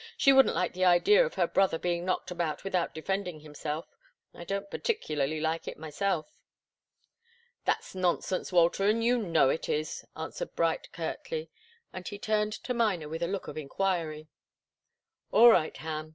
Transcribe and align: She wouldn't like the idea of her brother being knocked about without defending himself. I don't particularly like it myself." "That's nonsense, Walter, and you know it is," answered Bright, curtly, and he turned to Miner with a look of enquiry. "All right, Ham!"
She 0.17 0.33
wouldn't 0.33 0.55
like 0.55 0.73
the 0.73 0.83
idea 0.83 1.23
of 1.23 1.35
her 1.35 1.45
brother 1.45 1.77
being 1.77 2.05
knocked 2.05 2.31
about 2.31 2.63
without 2.63 2.91
defending 2.91 3.41
himself. 3.41 3.85
I 4.33 4.43
don't 4.43 4.67
particularly 4.67 5.39
like 5.39 5.67
it 5.67 5.77
myself." 5.77 6.41
"That's 7.65 7.93
nonsense, 7.93 8.51
Walter, 8.51 8.87
and 8.87 9.03
you 9.03 9.19
know 9.19 9.49
it 9.51 9.69
is," 9.69 10.03
answered 10.17 10.55
Bright, 10.55 10.91
curtly, 10.91 11.51
and 11.93 12.07
he 12.07 12.17
turned 12.17 12.53
to 12.63 12.73
Miner 12.73 13.07
with 13.09 13.21
a 13.21 13.27
look 13.27 13.47
of 13.47 13.59
enquiry. 13.59 14.27
"All 15.31 15.51
right, 15.51 15.77
Ham!" 15.77 16.09